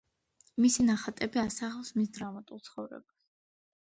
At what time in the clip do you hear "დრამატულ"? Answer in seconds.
2.19-2.67